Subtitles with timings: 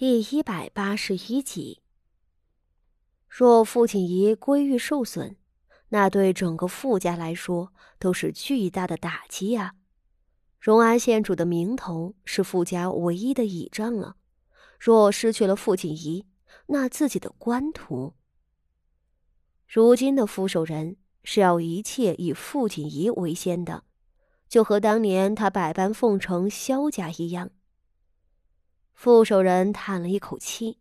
[0.00, 1.82] 第一百八十一集。
[3.28, 5.36] 若傅锦仪归玉受损，
[5.90, 9.74] 那对整个傅家来说都是巨大的打击啊！
[10.58, 14.16] 荣安县主的名头是傅家唯一的倚仗了，
[14.78, 16.24] 若失去了傅锦仪，
[16.68, 18.14] 那自己的官途……
[19.68, 23.84] 如今的傅守仁是要一切以傅锦仪为先的，
[24.48, 27.50] 就和当年他百般奉承萧家一样。
[29.02, 30.78] 傅守仁叹了一口气：“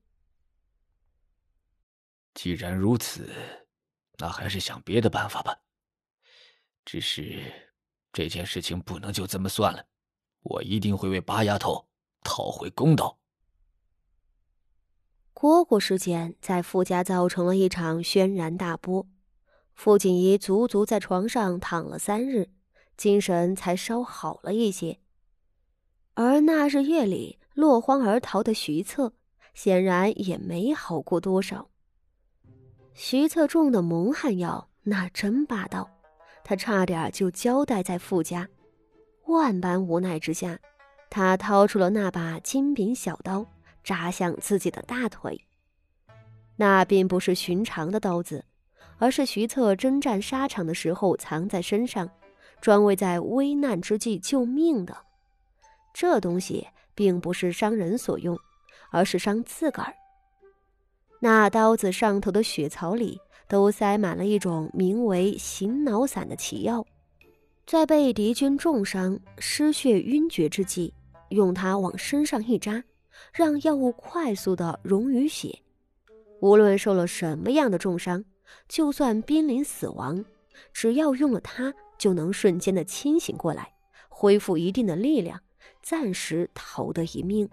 [2.36, 3.30] 既然如此，
[4.18, 5.58] 那还是想别的办法吧。
[6.84, 7.72] 只是
[8.12, 9.86] 这件事情不能就这么算了，
[10.42, 11.88] 我一定会为八丫头
[12.22, 13.22] 讨回公道。”
[15.34, 19.08] 蝈蝈事件在傅家造成了一场轩然大波，
[19.74, 22.52] 傅锦仪足足在床上躺了三日，
[22.98, 25.00] 精神才稍好了一些。
[26.16, 29.12] 而那日夜里，落荒而逃的徐策，
[29.54, 31.68] 显然也没好过多少。
[32.94, 35.90] 徐策中的蒙汗药那真霸道，
[36.42, 38.48] 他差点就交代在傅家。
[39.26, 40.58] 万般无奈之下，
[41.10, 43.46] 他掏出了那把金柄小刀，
[43.84, 45.46] 扎向自己的大腿。
[46.56, 48.46] 那并不是寻常的刀子，
[49.00, 52.10] 而是徐策征战沙场的时候藏在身上，
[52.62, 54.96] 专为在危难之际救命的。
[55.94, 56.66] 这东西。
[57.00, 58.38] 并不是伤人所用，
[58.92, 59.96] 而是伤自个儿。
[61.22, 66.86] 那刀子上头的血槽里都塞满了一种名为醒脑散的奇药，
[67.66, 70.94] 在被敌军重伤、失血晕厥之际，
[71.30, 72.84] 用它往身上一扎，
[73.32, 75.58] 让药物快速的溶于血。
[76.42, 78.26] 无论受了什么样的重伤，
[78.68, 80.26] 就算濒临死亡，
[80.74, 83.72] 只要用了它，就能瞬间的清醒过来，
[84.10, 85.40] 恢复一定的力量。
[85.82, 87.50] 暂时逃得一命。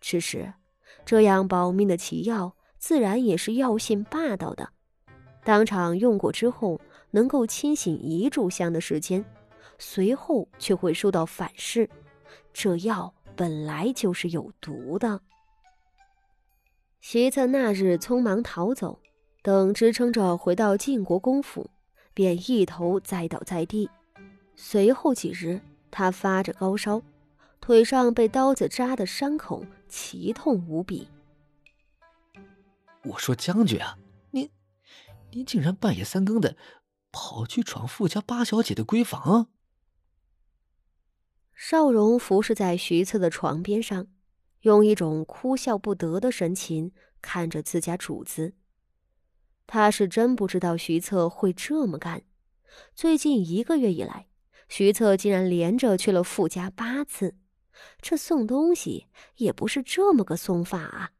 [0.00, 0.52] 只是，
[1.04, 4.68] 这样保命的奇药，自然也是药性霸道的。
[5.44, 6.80] 当场用过之后，
[7.10, 9.24] 能够清醒一炷香的时间，
[9.78, 11.88] 随后却会受到反噬。
[12.52, 15.20] 这药本来就是有毒的。
[17.00, 18.98] 席策那日匆忙逃走，
[19.42, 21.70] 等支撑着回到晋国公府，
[22.12, 23.88] 便一头栽倒在地。
[24.56, 25.60] 随后几日。
[25.90, 27.02] 他发着高烧，
[27.60, 31.08] 腿上被刀子扎的伤口奇痛无比。
[33.04, 33.98] 我说将军啊，
[34.30, 34.50] 您，
[35.30, 36.56] 您竟然半夜三更的
[37.12, 39.48] 跑去闯富家八小姐的闺房？
[41.54, 44.08] 邵荣服侍在徐策的床边上，
[44.60, 46.92] 用一种哭笑不得的神情
[47.22, 48.54] 看着自家主子。
[49.66, 52.22] 他是真不知道徐策会这么干。
[52.94, 54.26] 最近一个月以来。
[54.68, 57.34] 徐策竟然连着去了傅家八次，
[58.00, 59.06] 这送东西
[59.36, 61.10] 也不是这么个送法啊！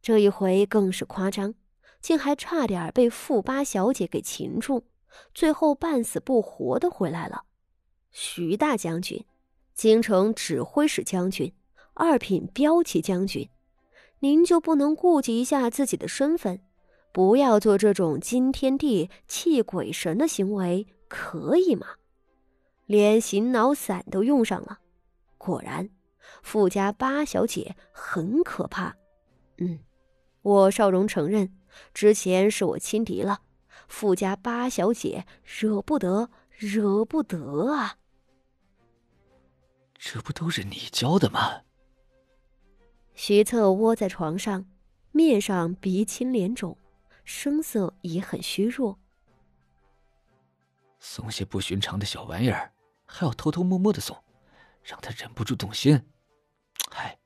[0.00, 1.54] 这一回更是夸张，
[2.00, 4.84] 竟还差点被傅八小姐给擒住，
[5.32, 7.44] 最后半死不活的回来了。
[8.10, 9.24] 徐大将军，
[9.74, 11.54] 京城指挥使将军，
[11.94, 13.48] 二品骠骑将军，
[14.18, 16.60] 您就不能顾及一下自己的身份，
[17.12, 21.86] 不要做这种惊天地泣鬼神的行为，可以吗？
[22.86, 24.80] 连醒脑散都用上了，
[25.38, 25.88] 果然，
[26.42, 28.96] 富家八小姐很可怕。
[29.58, 29.78] 嗯，
[30.42, 31.56] 我少荣承认，
[31.94, 33.42] 之前是我轻敌了。
[33.88, 37.98] 富家八小姐惹不得，惹不得啊！
[39.98, 41.62] 这不都是你教的吗？
[43.14, 44.66] 徐策窝在床上，
[45.12, 46.76] 面上鼻青脸肿，
[47.24, 48.98] 声色也很虚弱。
[51.04, 52.72] 送些不寻常的小玩意儿。
[53.04, 54.16] 还要偷偷摸摸的送，
[54.82, 56.00] 让他忍不住动心。
[56.90, 57.18] 嗨，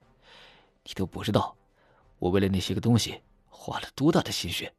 [0.83, 1.57] 你都不知道，
[2.19, 4.75] 我为了那些个东西花了多大的心血。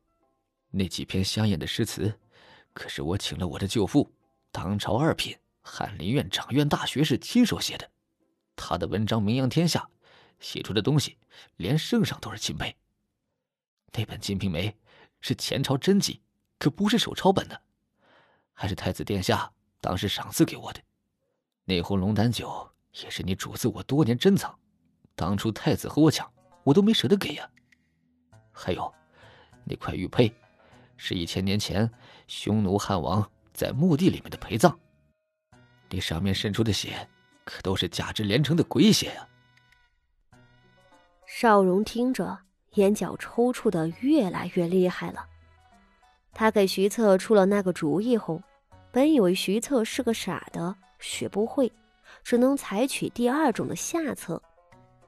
[0.72, 2.20] 那几篇香艳的诗词，
[2.74, 4.12] 可是我请了我的舅父，
[4.52, 7.90] 当朝二品翰林院掌院大学士亲手写的。
[8.56, 9.88] 他的文章名扬天下，
[10.40, 11.18] 写出的东西
[11.56, 12.76] 连圣上都是钦佩。
[13.94, 14.70] 那本《金瓶梅》
[15.22, 16.22] 是前朝真迹，
[16.60, 17.62] 可不是手抄本的，
[18.60, 20.82] 还是太子殿下当时赏赐给我的。
[21.64, 22.68] 那壶龙胆酒
[23.04, 24.58] 也是你主子我多年珍藏，
[25.14, 26.28] 当初太子和我抢，
[26.64, 27.48] 我都没舍得给呀。
[28.52, 28.92] 还有，
[29.64, 30.34] 那块玉佩，
[30.96, 31.88] 是一千年前
[32.28, 34.76] 匈奴汉王在墓地里面的陪葬，
[35.92, 37.08] 那上面渗出的血，
[37.44, 39.28] 可都是价值连城的鬼血呀。
[41.28, 42.40] 邵荣听着，
[42.74, 45.28] 眼角抽搐的越来越厉害了。
[46.40, 48.40] 他给徐策出了那个主意后，
[48.92, 50.76] 本以为徐策是个傻的。
[51.00, 51.72] 学不会，
[52.24, 54.40] 只能采取第二种的下策。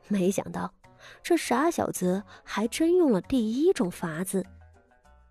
[0.08, 0.74] 没想到
[1.22, 4.44] 这傻小子还真用了第一种法子。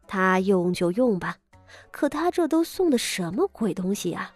[0.07, 1.37] 他用就用吧，
[1.91, 4.33] 可他这都送的什么鬼东西啊？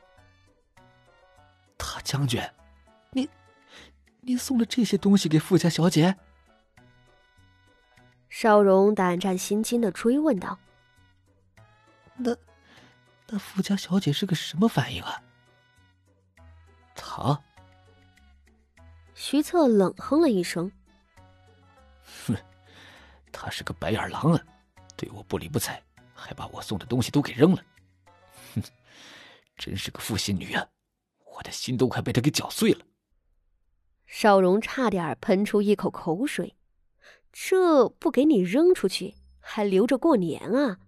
[1.77, 2.43] 大将军，
[3.13, 3.31] 你，
[4.23, 6.17] 你送了这些东西给富家小姐？
[8.29, 10.59] 邵荣胆战心惊的追问道
[12.17, 12.37] ：“那，
[13.29, 15.23] 那富家小姐是个什么反应啊？”
[16.95, 17.43] 他，
[19.15, 20.71] 徐策冷哼了一声
[22.27, 22.37] ：“哼，
[23.33, 24.45] 他是个白眼狼啊！”
[24.97, 25.83] 对我不理不睬，
[26.15, 27.65] 还把我送的东西都给扔了，
[28.55, 28.63] 哼，
[29.57, 30.67] 真是个负心女啊！
[31.25, 32.85] 我的心都快被他给搅碎了。
[34.07, 36.55] 少荣差点喷出一口口水，
[37.33, 40.79] 这不给你扔出去，还留着过年啊？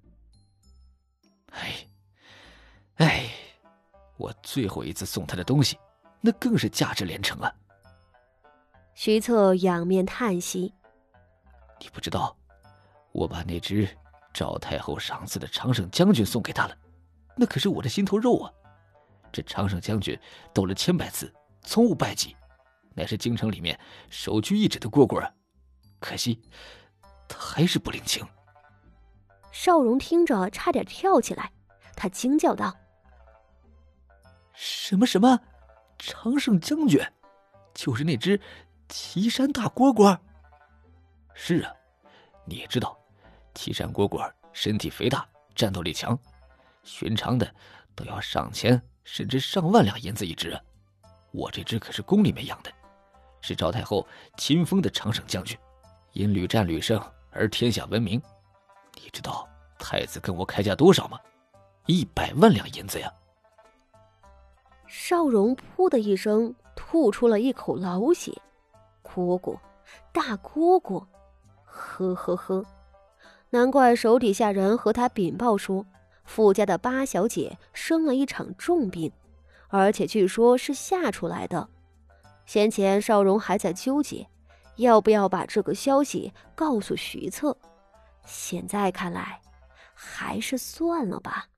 [1.55, 1.89] 哎，
[2.97, 3.31] 哎，
[4.17, 5.79] 我最后一次送他的东西，
[6.21, 7.53] 那更是价值连城啊！
[8.95, 10.73] 徐策仰面叹息
[11.81, 12.37] ：“你不知道，
[13.13, 13.89] 我把那只……”
[14.35, 16.77] 赵太后赏赐的长胜将军送给他了，
[17.37, 18.51] 那可是我的心头肉啊！
[19.31, 20.19] 这长胜将军
[20.53, 22.37] 斗了千百次，从无败绩，
[22.95, 23.79] 乃是京城里面
[24.11, 25.33] 首屈一指的蝈蝈啊！
[26.01, 26.43] 可惜
[27.29, 28.27] 他还是不领情。
[29.55, 31.53] 邵荣听着差点跳起来，
[31.95, 32.77] 他惊叫道
[34.53, 35.39] ：“什么什么？
[35.97, 37.01] 长胜将军，
[37.73, 38.39] 就是那只
[38.89, 40.19] 岐山大蝈蝈？
[41.35, 41.73] 是啊，
[42.45, 42.99] 你也知道。”
[43.55, 45.25] 岐山蝈蝈身体肥大，
[45.55, 46.19] 战斗力强，
[46.83, 47.55] 寻常的
[47.95, 50.61] 都要上千甚至上万两银子一只！
[51.31, 52.73] 我这只可是宫里面养的，
[53.41, 54.05] 是赵太后
[54.37, 55.57] 亲封的长胜将军，
[56.11, 58.21] 因屡战屡胜而天下闻名。
[58.97, 59.49] 你知道
[59.79, 61.19] 太子跟我开价多少吗？
[61.87, 63.13] 一百万两银子呀！
[64.87, 68.33] 邵荣噗的一声吐出了一口老血，
[69.03, 69.59] 蝈蝈，
[70.13, 71.05] 大蝈蝈，
[71.65, 72.65] 呵呵呵。
[73.51, 75.85] 难怪手底下人和他禀报说，
[76.25, 79.13] 傅家的八小姐生了一场重病，
[79.69, 81.69] 而且据说是吓出来的。
[82.47, 84.27] 先前邵荣还在纠结，
[84.77, 87.57] 要不要把这个消息告诉徐策，
[88.25, 89.41] 现在看来，
[89.95, 91.49] 还是算了吧。